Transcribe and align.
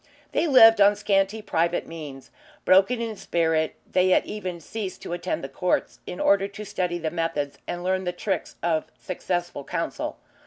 They 0.31 0.47
lived 0.47 0.81
on 0.81 0.95
scanty 0.95 1.43
private 1.43 1.85
means. 1.85 2.31
Broken 2.65 2.99
in 2.99 3.15
spirit 3.15 3.75
they 3.91 4.09
had 4.09 4.25
even 4.25 4.59
ceased 4.59 5.03
to 5.03 5.13
attend 5.13 5.43
the 5.43 5.47
courts 5.47 5.99
in 6.07 6.19
order 6.19 6.47
to 6.47 6.65
study 6.65 6.97
the 6.97 7.11
methods 7.11 7.59
and 7.67 7.83
learn 7.83 8.05
the 8.05 8.11
tricks 8.11 8.55
of 8.63 8.85
successful 8.99 9.63
counsel. 9.63 10.17